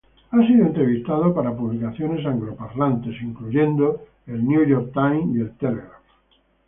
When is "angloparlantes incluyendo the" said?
2.25-4.31